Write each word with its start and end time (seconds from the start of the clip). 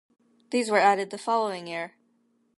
These 0.49 0.71
were 0.71 0.79
added 0.79 1.11
the 1.11 1.19
following 1.19 1.67
year. 1.67 1.93